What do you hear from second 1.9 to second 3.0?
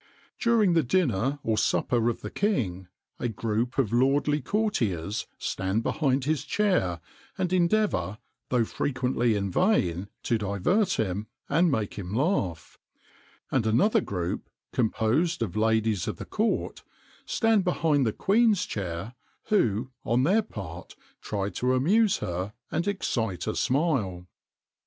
of the king,